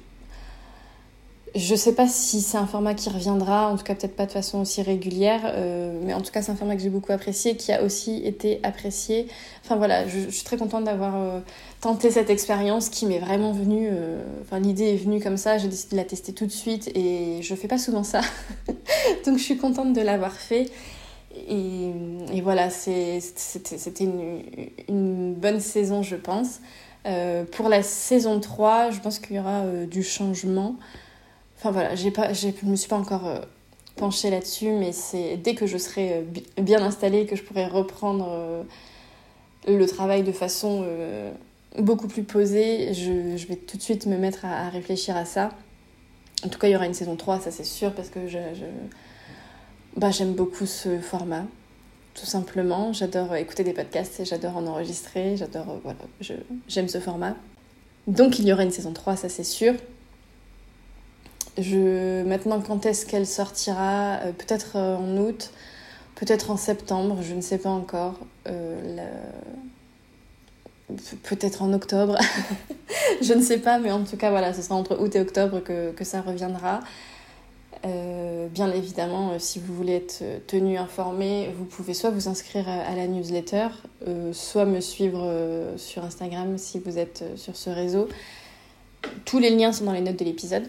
je 1.54 1.74
sais 1.74 1.94
pas 1.94 2.06
si 2.06 2.40
c'est 2.40 2.58
un 2.58 2.66
format 2.66 2.94
qui 2.94 3.08
reviendra, 3.08 3.68
en 3.68 3.76
tout 3.76 3.82
cas 3.82 3.94
peut-être 3.94 4.14
pas 4.14 4.26
de 4.26 4.30
façon 4.30 4.60
aussi 4.60 4.82
régulière, 4.82 5.40
euh, 5.46 5.98
mais 6.04 6.14
en 6.14 6.20
tout 6.20 6.30
cas 6.30 6.42
c'est 6.42 6.52
un 6.52 6.56
format 6.56 6.76
que 6.76 6.82
j'ai 6.82 6.90
beaucoup 6.90 7.12
apprécié, 7.12 7.56
qui 7.56 7.72
a 7.72 7.82
aussi 7.82 8.22
été 8.24 8.60
apprécié. 8.62 9.26
Enfin 9.64 9.76
voilà, 9.76 10.06
je, 10.06 10.30
suis 10.30 10.44
très 10.44 10.56
contente 10.56 10.84
d'avoir 10.84 11.16
euh, 11.16 11.40
tenté 11.80 12.10
cette 12.10 12.30
expérience 12.30 12.88
qui 12.88 13.04
m'est 13.06 13.18
vraiment 13.18 13.52
venue, 13.52 13.88
euh, 13.90 14.22
enfin 14.42 14.60
l'idée 14.60 14.92
est 14.92 14.96
venue 14.96 15.20
comme 15.20 15.36
ça, 15.36 15.58
j'ai 15.58 15.68
décidé 15.68 15.96
de 15.96 15.96
la 15.96 16.04
tester 16.04 16.32
tout 16.32 16.46
de 16.46 16.52
suite 16.52 16.88
et 16.94 17.42
je 17.42 17.54
fais 17.56 17.68
pas 17.68 17.78
souvent 17.78 18.04
ça, 18.04 18.20
donc 19.26 19.38
je 19.38 19.42
suis 19.42 19.56
contente 19.56 19.92
de 19.92 20.00
l'avoir 20.00 20.32
fait. 20.32 20.70
Et, 21.48 21.92
voilà, 22.42 22.70
c'était 22.70 24.04
une, 24.04 24.42
une, 24.88 25.34
bonne 25.34 25.60
saison 25.60 26.02
je 26.02 26.16
pense. 26.16 26.60
pour 27.52 27.68
la 27.68 27.84
saison 27.84 28.40
3, 28.40 28.90
je 28.90 28.98
pense 28.98 29.20
qu'il 29.20 29.36
y 29.36 29.38
aura 29.38 29.62
du 29.88 30.02
changement. 30.02 30.74
Enfin 31.60 31.72
voilà, 31.72 31.94
j'ai 31.94 32.10
pas, 32.10 32.32
je 32.32 32.48
me 32.62 32.74
suis 32.74 32.88
pas 32.88 32.96
encore 32.96 33.26
euh, 33.26 33.38
penchée 33.96 34.30
là-dessus, 34.30 34.70
mais 34.70 34.92
c'est 34.92 35.36
dès 35.36 35.54
que 35.54 35.66
je 35.66 35.76
serai 35.76 36.14
euh, 36.14 36.22
bien 36.62 36.82
installée 36.82 37.26
que 37.26 37.36
je 37.36 37.42
pourrai 37.42 37.66
reprendre 37.66 38.28
euh, 38.30 38.62
le 39.68 39.86
travail 39.86 40.22
de 40.22 40.32
façon 40.32 40.86
beaucoup 41.78 42.08
plus 42.08 42.22
posée, 42.22 42.94
je, 42.94 43.46
vais 43.46 43.56
tout 43.56 43.76
de 43.76 43.82
suite 43.82 44.06
me 44.06 44.16
mettre 44.16 44.46
à, 44.46 44.70
réfléchir 44.70 45.18
à 45.18 45.26
ça. 45.26 45.50
En 46.46 46.48
tout 46.48 46.58
cas, 46.58 46.66
il 46.66 46.70
y 46.70 46.76
aura 46.76 46.86
une 46.86 46.94
saison 46.94 47.14
3, 47.14 47.40
ça 47.40 47.50
c'est 47.50 47.64
sûr, 47.64 47.92
parce 47.92 48.08
que 48.08 48.26
je, 48.26 48.38
je... 48.54 48.64
Bah, 49.98 50.10
j'aime 50.10 50.32
beaucoup 50.32 50.64
ce 50.64 50.98
format, 50.98 51.44
tout 52.14 52.24
simplement. 52.24 52.94
J'adore 52.94 53.36
écouter 53.36 53.64
des 53.64 53.74
podcasts 53.74 54.18
et 54.18 54.24
j'adore 54.24 54.56
en 54.56 54.66
enregistrer, 54.66 55.36
j'adore, 55.36 55.78
voilà, 55.82 55.98
j'aime 56.68 56.88
ce 56.88 57.00
format. 57.00 57.36
Donc 58.06 58.38
il 58.38 58.46
y 58.46 58.52
aura 58.52 58.62
une 58.62 58.70
saison 58.70 58.94
3, 58.94 59.16
ça 59.16 59.28
c'est 59.28 59.44
sûr. 59.44 59.74
Maintenant, 62.24 62.60
quand 62.60 62.86
est-ce 62.86 63.06
qu'elle 63.06 63.26
sortira? 63.26 64.20
Euh, 64.24 64.32
Peut-être 64.32 64.76
euh, 64.76 64.96
en 64.96 65.16
août, 65.16 65.50
peut-être 66.14 66.50
en 66.50 66.56
septembre, 66.56 67.18
je 67.22 67.34
ne 67.34 67.40
sais 67.40 67.58
pas 67.58 67.70
encore. 67.70 68.18
Euh, 68.48 69.06
peut-être 71.22 71.62
en 71.62 71.72
octobre, 71.72 72.18
je 73.22 73.32
ne 73.32 73.42
sais 73.42 73.58
pas, 73.58 73.78
mais 73.78 73.90
en 73.90 74.04
tout 74.04 74.16
cas, 74.16 74.30
voilà, 74.30 74.52
ce 74.52 74.62
sera 74.62 74.74
entre 74.74 75.00
août 75.00 75.14
et 75.14 75.20
octobre 75.20 75.60
que 75.60 76.04
ça 76.04 76.20
reviendra. 76.20 76.80
bien 77.84 78.72
évidemment, 78.72 79.38
si 79.38 79.60
vous 79.60 79.72
voulez 79.72 79.94
être 79.94 80.24
tenu 80.48 80.78
informé, 80.78 81.54
vous 81.56 81.64
pouvez 81.64 81.94
soit 81.94 82.10
vous 82.10 82.28
inscrire 82.28 82.68
à, 82.68 82.96
la 82.96 83.06
newsletter, 83.06 83.68
soit 84.32 84.64
me 84.64 84.80
suivre 84.80 85.32
sur 85.76 86.04
Instagram 86.04 86.58
si 86.58 86.80
vous 86.80 86.98
êtes 86.98 87.22
sur 87.36 87.54
ce 87.54 87.70
réseau. 87.70 88.08
Tous 89.24 89.38
les 89.38 89.50
liens 89.50 89.72
sont 89.72 89.84
dans 89.84 89.92
les 89.92 90.00
notes 90.00 90.18
de 90.18 90.24
l'épisode. 90.24 90.68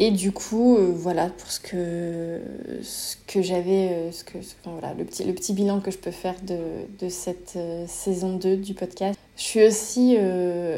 Et 0.00 0.12
du 0.12 0.30
coup, 0.30 0.76
euh, 0.76 0.92
voilà 0.94 1.26
pour 1.26 1.50
ce 1.50 1.58
que, 1.58 2.40
ce 2.82 3.16
que 3.26 3.42
j'avais, 3.42 3.88
euh, 3.90 4.12
ce 4.12 4.22
voilà, 4.64 4.94
le, 4.94 5.04
petit, 5.04 5.24
le 5.24 5.32
petit 5.32 5.52
bilan 5.52 5.80
que 5.80 5.90
je 5.90 5.98
peux 5.98 6.12
faire 6.12 6.36
de, 6.42 6.56
de 7.00 7.08
cette 7.08 7.54
euh, 7.56 7.84
saison 7.88 8.36
2 8.36 8.58
du 8.58 8.74
podcast. 8.74 9.18
Je 9.36 9.42
suis 9.42 9.66
aussi 9.66 10.16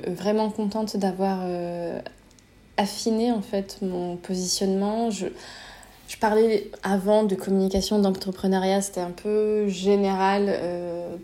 vraiment 0.07 0.51
contente 0.51 0.99
d'avoir 0.99 1.41
affiné 2.77 3.33
en 3.33 3.41
fait 3.41 3.79
mon 3.81 4.17
positionnement. 4.17 5.11
Je, 5.11 5.29
je 6.09 6.17
parlais 6.19 6.71
avant 6.83 7.25
de 7.25 7.35
communication, 7.35 7.99
d'entrepreneuriat, 8.01 8.83
c'était 8.83 9.01
un 9.01 9.13
peu 9.13 9.67
général, 9.67 10.61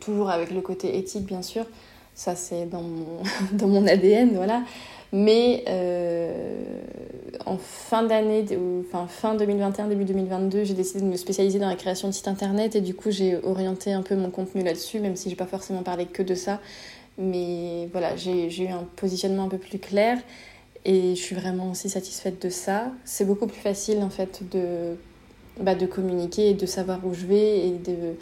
toujours 0.01 0.31
avec 0.31 0.51
le 0.51 0.63
côté 0.63 0.97
éthique 0.97 1.27
bien 1.27 1.43
sûr. 1.43 1.67
Ça 2.15 2.37
c'est 2.37 2.65
dans 2.65 2.81
mon, 2.81 3.23
dans 3.53 3.69
mon 3.69 3.87
ADN, 3.87 4.31
voilà. 4.35 4.63
Mais 5.13 5.65
euh, 5.69 6.83
en 7.47 7.59
fin 7.59 8.03
d'année, 8.03 8.45
enfin 8.89 9.07
fin 9.07 9.35
2021, 9.35 9.89
début 9.89 10.05
2022, 10.05 10.65
j'ai 10.65 10.75
décidé 10.75 11.01
de 11.01 11.07
me 11.07 11.17
spécialiser 11.17 11.59
dans 11.59 11.69
la 11.69 11.77
création 11.77 12.09
de 12.09 12.13
sites 12.13 12.29
internet 12.29 12.75
et 12.75 12.81
du 12.81 12.95
coup 12.95 13.11
j'ai 13.11 13.37
orienté 13.45 13.93
un 13.93 14.03
peu 14.03 14.17
mon 14.17 14.31
contenu 14.31 14.63
là-dessus, 14.63 15.01
même 15.01 15.17
si 15.17 15.31
j'ai 15.31 15.37
pas 15.37 15.47
forcément 15.47 15.83
parlé 15.83 16.07
que 16.07 16.23
de 16.23 16.35
ça. 16.35 16.61
Mais 17.19 17.89
voilà, 17.93 18.17
j'ai 18.17 18.65
eu 18.65 18.69
un 18.69 18.87
positionnement 18.97 19.45
un 19.45 19.49
peu 19.49 19.59
plus 19.59 19.79
clair 19.79 20.19
et 20.85 21.15
je 21.15 21.21
suis 21.21 21.35
vraiment 21.35 21.71
aussi 21.71 21.89
satisfaite 21.89 22.43
de 22.43 22.51
ça. 22.51 22.93
C'est 23.05 23.25
beaucoup 23.25 23.47
plus 23.47 23.61
facile 23.61 24.03
en 24.03 24.11
fait 24.11 24.43
de, 24.51 24.97
bah, 25.61 25.75
de 25.75 25.87
communiquer 25.87 26.51
et 26.51 26.55
de 26.55 26.67
savoir 26.67 27.05
où 27.07 27.15
je 27.15 27.27
vais 27.27 27.69
et 27.69 27.73
de 27.73 28.17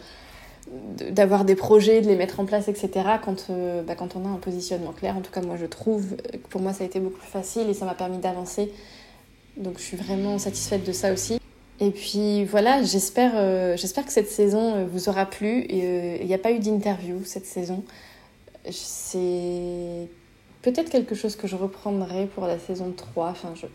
d'avoir 1.10 1.44
des 1.44 1.56
projets, 1.56 2.00
de 2.00 2.06
les 2.06 2.16
mettre 2.16 2.40
en 2.40 2.46
place, 2.46 2.68
etc. 2.68 2.90
Quand, 3.22 3.46
euh, 3.50 3.82
bah, 3.82 3.94
quand 3.94 4.16
on 4.16 4.24
a 4.24 4.28
un 4.28 4.38
positionnement 4.38 4.92
clair. 4.92 5.16
En 5.16 5.20
tout 5.20 5.30
cas, 5.30 5.42
moi, 5.42 5.56
je 5.60 5.66
trouve 5.66 6.16
que 6.16 6.48
pour 6.48 6.60
moi, 6.60 6.72
ça 6.72 6.84
a 6.84 6.86
été 6.86 7.00
beaucoup 7.00 7.18
plus 7.18 7.30
facile 7.30 7.68
et 7.68 7.74
ça 7.74 7.84
m'a 7.84 7.94
permis 7.94 8.18
d'avancer. 8.18 8.72
Donc, 9.56 9.78
je 9.78 9.82
suis 9.82 9.96
vraiment 9.96 10.38
satisfaite 10.38 10.84
de 10.86 10.92
ça 10.92 11.12
aussi. 11.12 11.38
Et 11.80 11.90
puis 11.90 12.44
voilà, 12.44 12.82
j'espère 12.82 13.32
euh, 13.34 13.76
j'espère 13.76 14.06
que 14.06 14.12
cette 14.12 14.30
saison 14.30 14.74
euh, 14.74 14.86
vous 14.86 15.08
aura 15.08 15.26
plu. 15.26 15.66
Il 15.68 16.24
n'y 16.24 16.34
a 16.34 16.38
pas 16.38 16.52
eu 16.52 16.60
d'interview 16.60 17.24
cette 17.24 17.46
saison. 17.46 17.82
C'est 18.70 20.08
peut-être 20.64 20.88
quelque 20.88 21.14
chose 21.14 21.36
que 21.36 21.46
je 21.46 21.56
reprendrai 21.56 22.26
pour 22.26 22.46
la 22.46 22.58
saison 22.58 22.92
3. 22.96 23.28
Enfin, 23.28 23.52
je 23.54 23.66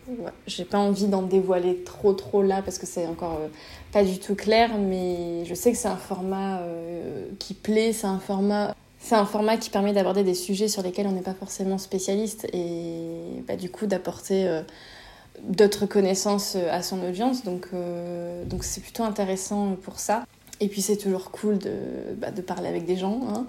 j'ai 0.48 0.64
pas 0.64 0.78
envie 0.78 1.06
d'en 1.06 1.22
dévoiler 1.22 1.84
trop 1.84 2.12
trop 2.12 2.42
là 2.42 2.62
parce 2.62 2.78
que 2.78 2.86
c'est 2.86 3.06
encore 3.06 3.38
euh, 3.40 3.48
pas 3.92 4.02
du 4.02 4.18
tout 4.18 4.34
clair, 4.34 4.76
mais 4.76 5.44
je 5.44 5.54
sais 5.54 5.70
que 5.70 5.78
c'est 5.78 5.88
un 5.88 5.96
format 5.96 6.58
euh, 6.58 7.28
qui 7.38 7.54
plaît, 7.54 7.92
c'est 7.92 8.08
un 8.08 8.18
format 8.18 8.74
c'est 8.98 9.14
un 9.14 9.24
format 9.24 9.56
qui 9.56 9.70
permet 9.70 9.94
d'aborder 9.94 10.24
des 10.24 10.34
sujets 10.34 10.68
sur 10.68 10.82
lesquels 10.82 11.06
on 11.06 11.12
n'est 11.12 11.22
pas 11.22 11.32
forcément 11.32 11.78
spécialiste 11.78 12.46
et 12.52 13.42
bah, 13.46 13.56
du 13.56 13.70
coup 13.70 13.86
d'apporter 13.86 14.46
euh, 14.46 14.60
d'autres 15.44 15.86
connaissances 15.86 16.56
à 16.56 16.82
son 16.82 17.02
audience. 17.02 17.44
Donc 17.44 17.68
c'est 18.60 18.82
plutôt 18.82 19.04
intéressant 19.04 19.76
pour 19.82 20.00
ça. 20.00 20.26
Et 20.60 20.68
puis 20.68 20.82
c'est 20.82 20.98
toujours 20.98 21.30
cool 21.30 21.56
de, 21.58 21.70
bah, 22.18 22.28
parler 22.46 22.68
avec 22.68 22.84
des 22.84 22.96
gens. 22.96 23.20
Hein 23.28 23.46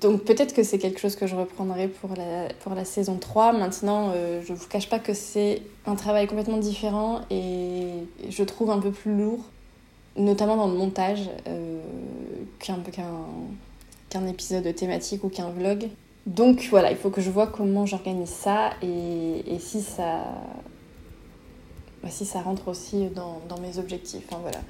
donc 0.00 0.24
peut-être 0.24 0.54
que 0.54 0.62
c'est 0.62 0.78
quelque 0.78 1.00
chose 1.00 1.16
que 1.16 1.26
je 1.26 1.34
reprendrai 1.34 1.88
pour 1.88 2.10
la, 2.16 2.48
pour 2.60 2.74
la 2.74 2.84
saison 2.84 3.16
3. 3.16 3.52
Maintenant, 3.52 4.12
euh, 4.14 4.42
je 4.44 4.52
ne 4.52 4.56
vous 4.56 4.66
cache 4.66 4.88
pas 4.88 4.98
que 4.98 5.14
c'est 5.14 5.62
un 5.86 5.94
travail 5.94 6.26
complètement 6.26 6.58
différent 6.58 7.20
et 7.30 7.86
je 8.28 8.42
trouve 8.44 8.70
un 8.70 8.78
peu 8.78 8.90
plus 8.90 9.16
lourd, 9.16 9.40
notamment 10.16 10.56
dans 10.56 10.68
le 10.68 10.74
montage, 10.74 11.30
euh, 11.46 11.80
qu'un 12.58 12.78
qu'un 14.10 14.26
épisode 14.26 14.74
thématique 14.74 15.22
ou 15.24 15.28
qu'un 15.28 15.50
vlog. 15.50 15.88
Donc 16.26 16.66
voilà, 16.70 16.90
il 16.90 16.96
faut 16.96 17.10
que 17.10 17.20
je 17.20 17.30
vois 17.30 17.46
comment 17.46 17.86
j'organise 17.86 18.28
ça 18.28 18.70
et, 18.82 19.44
et 19.46 19.58
si 19.58 19.80
ça... 19.80 20.24
Si 22.08 22.24
ça 22.24 22.40
rentre 22.40 22.68
aussi 22.68 23.08
dans, 23.14 23.42
dans 23.46 23.60
mes 23.60 23.78
objectifs. 23.78 24.24
Voilà. 24.30 24.60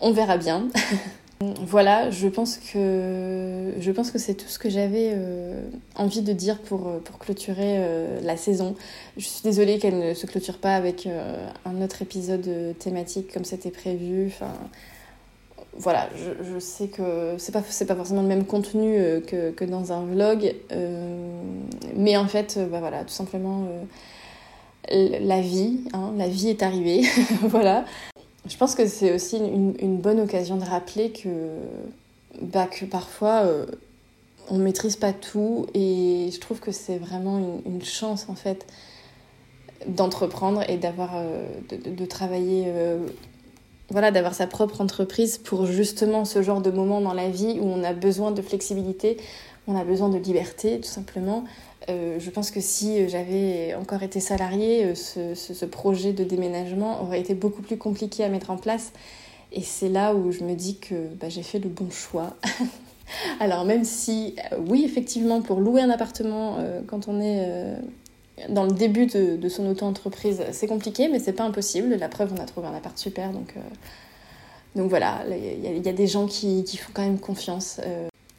On 0.00 0.12
verra 0.12 0.38
bien. 0.38 0.68
Voilà, 1.42 2.10
je 2.10 2.28
pense 2.28 2.58
que, 2.58 3.72
c'est 4.18 4.34
tout 4.34 4.48
ce 4.48 4.58
que 4.58 4.68
j'avais 4.68 5.12
euh, 5.14 5.62
envie 5.94 6.20
de 6.20 6.34
dire 6.34 6.58
pour, 6.58 6.88
euh, 6.88 6.98
clôturer 7.18 7.76
euh, 7.78 8.20
la 8.22 8.36
saison. 8.36 8.74
Je 9.16 9.24
suis 9.24 9.42
désolée 9.42 9.78
qu'elle 9.78 9.98
ne 9.98 10.12
se 10.12 10.26
clôture 10.26 10.58
pas 10.58 10.76
avec 10.76 11.08
un 11.64 11.82
autre 11.82 12.02
épisode 12.02 12.76
thématique 12.78 13.32
comme 13.32 13.44
c'était 13.44 13.70
prévu. 13.70 14.34
Voilà, 15.78 16.10
je, 16.44 16.58
sais 16.58 16.88
que 16.88 17.36
c'est 17.38 17.52
pas, 17.52 17.62
pas 17.62 17.94
forcément 17.94 18.22
le 18.22 18.28
même 18.28 18.44
contenu 18.44 19.22
que, 19.26 19.50
que 19.50 19.64
dans 19.64 19.92
un 19.92 20.04
vlog, 20.04 20.54
mais 21.96 22.18
en 22.18 22.26
fait, 22.26 22.58
bah 22.70 22.80
voilà, 22.80 23.04
tout 23.04 23.14
simplement 23.14 23.66
la 24.90 25.40
vie, 25.40 25.80
hein, 25.94 26.12
la 26.18 26.28
vie 26.28 26.48
est 26.48 26.62
arrivée, 26.62 27.02
voilà. 27.42 27.86
Je 28.50 28.56
pense 28.56 28.74
que 28.74 28.86
c'est 28.86 29.14
aussi 29.14 29.38
une, 29.38 29.98
bonne 29.98 30.18
occasion 30.20 30.56
de 30.56 30.64
rappeler 30.64 31.12
que, 31.12 31.28
bah, 32.42 32.66
que 32.66 32.84
parfois 32.84 33.44
euh, 33.44 33.64
on 34.50 34.58
ne 34.58 34.64
maîtrise 34.64 34.96
pas 34.96 35.12
tout 35.12 35.66
et 35.72 36.30
je 36.32 36.40
trouve 36.40 36.58
que 36.58 36.72
c'est 36.72 36.98
vraiment 36.98 37.38
une, 37.64 37.82
chance 37.82 38.28
en 38.28 38.34
fait 38.34 38.66
d'entreprendre 39.86 40.68
et 40.68 40.78
d'avoir 40.78 41.12
euh, 41.14 41.46
de, 41.70 42.04
travailler 42.06 42.64
euh, 42.66 42.98
voilà, 43.88 44.10
d'avoir 44.10 44.34
sa 44.34 44.48
propre 44.48 44.80
entreprise 44.80 45.38
pour 45.38 45.66
justement 45.66 46.24
ce 46.24 46.42
genre 46.42 46.60
de 46.60 46.72
moment 46.72 47.00
dans 47.00 47.14
la 47.14 47.30
vie 47.30 47.58
où 47.60 47.64
on 47.64 47.84
a 47.84 47.92
besoin 47.92 48.32
de 48.32 48.42
flexibilité, 48.42 49.16
on 49.68 49.76
a 49.76 49.84
besoin 49.84 50.08
de 50.08 50.18
liberté 50.18 50.80
tout 50.80 50.88
simplement. 50.88 51.44
Euh, 51.90 52.18
je 52.18 52.30
pense 52.30 52.50
que 52.50 52.60
si 52.60 53.08
j'avais 53.08 53.74
encore 53.74 54.02
été 54.02 54.20
salariée, 54.20 54.84
euh, 54.84 54.94
ce, 54.94 55.64
projet 55.64 56.12
de 56.12 56.24
déménagement 56.24 57.02
aurait 57.02 57.20
été 57.20 57.34
beaucoup 57.34 57.62
plus 57.62 57.76
compliqué 57.76 58.24
à 58.24 58.28
mettre 58.28 58.50
en 58.50 58.56
place. 58.56 58.92
Et 59.52 59.62
c'est 59.62 59.88
là 59.88 60.14
où 60.14 60.30
je 60.30 60.44
me 60.44 60.54
dis 60.54 60.78
que 60.78 60.94
bah, 61.20 61.28
j'ai 61.28 61.42
fait 61.42 61.58
le 61.58 61.68
bon 61.68 61.90
choix. 61.90 62.36
Alors 63.40 63.64
même 63.64 63.84
si, 63.84 64.36
euh, 64.52 64.56
oui, 64.68 64.84
effectivement, 64.84 65.42
pour 65.42 65.60
louer 65.60 65.82
un 65.82 65.90
appartement 65.90 66.58
quand 66.86 67.08
on 67.08 67.20
est 67.20 67.46
dans 68.48 68.64
le 68.64 68.72
début 68.72 69.06
de, 69.06 69.48
son 69.48 69.66
auto-entreprise, 69.66 70.44
c'est 70.52 70.68
compliqué, 70.68 71.08
mais 71.08 71.18
c'est 71.18 71.32
pas 71.32 71.44
impossible. 71.44 71.96
La 71.96 72.08
preuve, 72.08 72.32
on 72.32 72.40
a 72.40 72.44
trouvé 72.44 72.68
un 72.68 72.74
appart 72.74 72.96
super, 72.96 73.32
donc, 73.32 74.88
voilà, 74.88 75.24
il 75.28 75.84
y, 75.84 75.88
a 75.88 75.92
des 75.92 76.06
gens 76.06 76.26
qui, 76.26 76.64
font 76.76 76.92
quand 76.94 77.02
même 77.02 77.18
confiance 77.18 77.80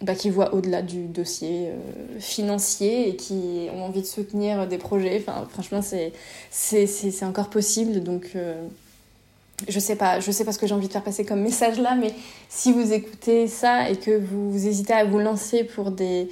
bah, 0.01 0.15
qui 0.15 0.29
voient 0.29 0.53
au-delà 0.53 0.81
du 0.81 1.05
dossier 1.05 1.69
euh, 1.69 2.19
financier 2.19 3.09
et 3.09 3.15
qui 3.15 3.67
ont 3.73 3.83
envie 3.83 4.01
de 4.01 4.07
soutenir 4.07 4.67
des 4.67 4.77
projets. 4.77 5.21
Enfin, 5.21 5.47
franchement, 5.49 5.81
c'est, 5.81 6.13
c'est, 6.49 7.23
encore 7.23 7.49
possible. 7.49 8.01
Donc, 8.01 8.31
euh, 8.35 8.55
je 9.67 9.79
sais 9.79 9.95
pas, 9.95 10.19
je 10.19 10.31
sais 10.31 10.43
pas 10.43 10.51
ce 10.51 10.59
que 10.59 10.67
j'ai 10.67 10.73
envie 10.73 10.87
de 10.87 10.93
faire 10.93 11.03
passer 11.03 11.23
comme 11.23 11.41
message 11.41 11.79
là, 11.79 11.95
mais 11.95 12.13
si 12.49 12.73
vous 12.73 12.93
écoutez 12.93 13.47
ça 13.47 13.89
et 13.89 13.95
que 13.95 14.17
vous 14.17 14.67
hésitez 14.67 14.93
à 14.93 15.05
vous 15.05 15.19
lancer 15.19 15.63
pour 15.63 15.91
des, 15.91 16.29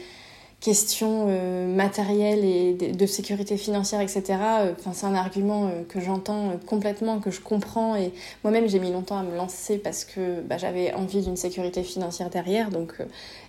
questions 0.62 1.28
euh, 1.30 1.74
matérielles 1.74 2.44
et 2.44 2.74
de, 2.74 3.06
sécurité 3.06 3.56
financière, 3.56 4.02
etc. 4.02 4.24
Euh, 4.30 4.74
enfin, 4.78 4.92
c'est 4.94 5.06
un 5.06 5.16
argument 5.16 5.68
euh, 5.68 5.84
que 5.88 6.02
j'entends 6.02 6.52
complètement, 6.66 7.20
que 7.20 7.32
je 7.32 7.40
comprends. 7.40 7.96
Et 7.96 8.12
moi-même, 8.44 8.68
j'ai 8.68 8.80
mis 8.80 8.92
longtemps 8.92 9.18
à 9.18 9.24
me 9.24 9.36
lancer 9.36 9.78
parce 9.78 10.04
que 10.04 10.42
bah, 10.42 10.58
j'avais 10.58 10.94
envie 10.94 11.22
d'une 11.22 11.38
sécurité 11.38 11.84
financière 11.84 12.30
derrière. 12.30 12.72
Donc, 12.72 12.94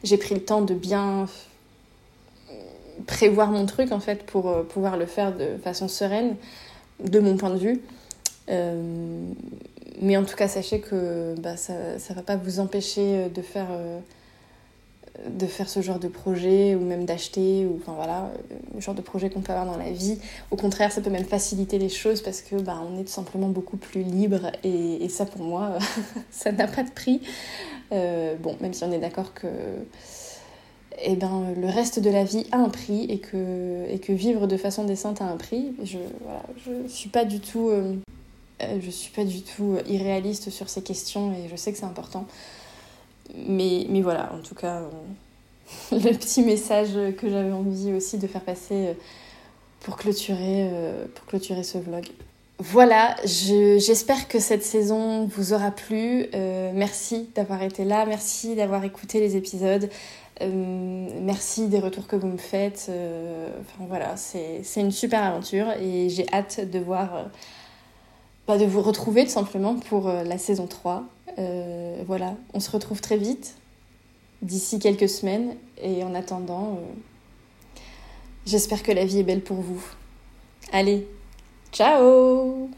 j'ai 0.05 0.19
pris 0.19 0.35
le 0.35 0.43
temps 0.43 0.63
de 0.63 0.75
bien 0.75 1.27
prévoir 3.07 3.51
mon 3.51 3.67
truc, 3.67 3.93
en 3.93 4.01
fait, 4.01 4.25
pour 4.25 4.65
pouvoir 4.67 4.97
le 4.97 5.07
faire 5.07 5.37
de 5.37 5.57
façon 5.65 5.89
sereine, 5.89 6.37
de 7.03 7.19
mon 7.19 7.37
point 7.37 7.51
de 7.51 7.59
vue. 7.59 7.81
mais 10.01 10.17
en 10.17 10.25
tout 10.25 10.37
cas, 10.37 10.49
sachez 10.49 10.81
que 10.81 11.35
bah, 11.41 11.57
ça 11.57 11.73
ne 11.73 12.15
va 12.15 12.23
pas 12.23 12.37
vous 12.37 12.61
empêcher 12.61 13.29
de 13.35 13.43
faire 13.43 13.69
de 15.29 15.47
faire 15.47 15.69
ce 15.69 15.81
genre 15.81 15.99
de 15.99 16.09
projet 16.09 16.75
ou 16.75 16.81
même 16.81 17.05
d'acheter 17.05 17.67
ou 17.67 17.77
enfin 17.77 17.93
voilà 17.95 18.31
le 18.75 18.81
genre 18.81 18.95
de 18.95 19.03
projet 19.03 19.31
qu'on 19.31 19.41
peut 19.41 19.53
avoir 19.53 19.67
dans 19.67 19.77
la 19.77 19.91
vie. 19.91 20.19
Au 20.51 20.57
contraire 20.57 20.93
ça 20.93 21.01
peut 21.01 21.11
même 21.11 21.25
faciliter 21.25 21.79
les 21.79 21.89
choses 21.89 22.23
parce 22.23 22.41
que 22.41 22.57
bah, 22.57 22.81
on 22.83 22.99
est 22.99 23.05
tout 23.05 23.13
simplement 23.13 23.49
beaucoup 23.49 23.77
plus 23.77 24.03
libre 24.03 24.51
et, 24.65 25.09
ça 25.09 25.27
pour 25.27 25.43
moi 25.43 25.79
ça 26.31 26.53
n'a 26.53 26.67
pas 26.67 26.83
de 26.83 26.91
prix. 26.91 27.21
Euh, 27.93 28.37
bon 28.37 28.57
même 28.61 28.73
si 28.73 28.85
on 28.85 28.93
est 28.93 28.99
d'accord 28.99 29.35
que 29.35 29.49
eh 31.03 31.17
ben, 31.17 31.55
le 31.57 31.67
reste 31.67 31.99
de 31.99 32.11
la 32.11 32.25
vie 32.25 32.47
a 32.53 32.59
un 32.59 32.69
prix 32.69 33.05
et 33.05 33.19
que, 33.19 33.87
et 33.89 34.01
vivre 34.15 34.47
de 34.47 34.57
façon 34.57 34.85
décente 34.85 35.21
a 35.21 35.25
un 35.25 35.37
prix 35.37 35.73
je 35.83 35.99
voilà, 36.23 36.43
je 36.65 36.89
suis 36.89 37.11
euh, 37.15 37.95
je 38.81 38.91
suis 38.91 39.11
pas 39.11 39.25
du 39.25 39.43
tout 39.43 39.77
irréaliste 39.89 40.51
sur 40.51 40.69
ces 40.69 40.83
questions 40.83 41.33
et 41.33 41.49
je 41.51 41.57
sais 41.57 41.73
que 41.73 41.79
c'est 41.79 41.85
important 41.85 42.27
mais, 43.35 43.87
mais 43.89 44.03
voilà, 44.03 44.33
en 44.33 44.43
tout 44.43 44.55
cas, 44.55 44.81
euh, 44.81 44.89
le 45.93 46.13
petit 46.13 46.43
message 46.43 46.91
que 47.19 47.29
j'avais 47.29 47.53
envie 47.53 47.93
aussi 47.93 48.19
de 48.19 48.27
faire 48.27 48.43
passer 48.43 48.89
euh, 48.89 48.93
pour 49.81 49.97
clôturer, 49.97 50.69
euh, 50.73 51.07
pour 51.15 51.27
clôturer 51.27 51.63
ce 51.63 51.79
vlog. 51.79 52.07
Voilà, 52.59 53.17
j'espère 53.25 54.29
que 54.29 54.39
cette 54.39 54.63
saison 54.63 55.25
vous 55.25 55.55
aura 55.55 55.71
plu. 55.71 56.27
merci 56.75 57.31
d'avoir 57.35 57.63
été 57.63 57.87
là, 57.87 58.05
merci 58.05 58.55
d'avoir 58.55 58.85
écouté 58.85 59.19
les 59.19 59.35
épisodes. 59.35 59.89
merci 60.43 61.69
des 61.69 61.79
retours 61.79 62.07
que 62.07 62.17
vous 62.17 62.27
me 62.27 62.37
faites. 62.37 62.91
enfin 63.63 63.87
voilà, 63.89 64.15
c'est 64.19 64.63
une 64.77 64.91
super 64.91 65.25
aventure 65.25 65.71
et 65.81 66.11
j'ai 66.11 66.27
hâte 66.35 66.61
de 66.71 66.79
voir, 66.79 67.31
bah, 68.47 68.59
de 68.59 68.67
vous 68.67 68.83
retrouver 68.83 69.25
tout 69.25 69.31
simplement 69.31 69.77
pour 69.77 70.09
la 70.09 70.37
saison 70.37 70.67
3. 70.67 71.05
Euh, 71.39 72.03
voilà, 72.07 72.37
on 72.55 72.61
se 72.61 72.71
retrouve 72.71 73.01
très 73.01 73.17
vite, 73.17 73.57
d'ici 74.43 74.79
quelques 74.79 75.09
semaines. 75.09 75.57
Et 75.83 76.03
en 76.05 76.15
attendant, 76.15 76.79
euh, 76.79 77.81
j'espère 78.47 78.83
que 78.83 78.93
la 78.93 79.05
vie 79.05 79.21
est 79.21 79.25
belle 79.25 79.43
pour 79.43 79.59
vous. 79.59 79.83
Allez, 80.73 81.07
ciao 81.73 82.71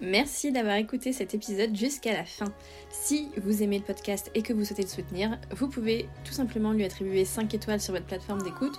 Merci 0.00 0.52
d'avoir 0.52 0.76
écouté 0.76 1.12
cet 1.12 1.34
épisode 1.34 1.74
jusqu'à 1.74 2.12
la 2.12 2.24
fin. 2.24 2.52
Si 2.90 3.30
vous 3.36 3.64
aimez 3.64 3.78
le 3.78 3.84
podcast 3.84 4.30
et 4.36 4.42
que 4.42 4.52
vous 4.52 4.64
souhaitez 4.64 4.82
le 4.82 4.88
soutenir, 4.88 5.38
vous 5.56 5.68
pouvez 5.68 6.08
tout 6.24 6.32
simplement 6.32 6.72
lui 6.72 6.84
attribuer 6.84 7.24
5 7.24 7.52
étoiles 7.52 7.80
sur 7.80 7.94
votre 7.94 8.06
plateforme 8.06 8.42
d'écoute 8.42 8.78